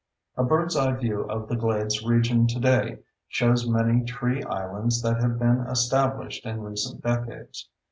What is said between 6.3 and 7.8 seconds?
in recent decades.